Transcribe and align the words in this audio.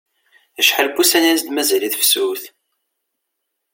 Acḥal 0.59 0.87
n 0.91 0.95
wussan 0.95 1.27
i 1.29 1.31
as-d-mazal 1.33 1.83
i 1.87 1.89
tefsut? 1.93 2.43